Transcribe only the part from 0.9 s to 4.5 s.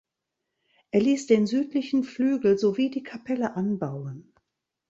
ließ den südlichen Flügel sowie die Kapelle anbauen.